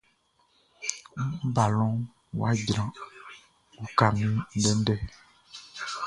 Min 1.15 1.35
balɔnʼn 1.55 2.01
wʼa 2.37 2.49
jran, 2.63 2.89
uka 3.83 4.05
min 4.15 4.33
ndɛndɛ! 4.57 4.95